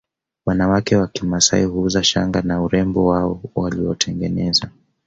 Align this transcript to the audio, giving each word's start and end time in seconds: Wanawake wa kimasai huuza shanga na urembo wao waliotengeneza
Wanawake 0.45 0.95
wa 0.95 1.07
kimasai 1.07 1.63
huuza 1.65 2.03
shanga 2.03 2.41
na 2.41 2.61
urembo 2.61 3.05
wao 3.05 3.41
waliotengeneza 3.55 4.69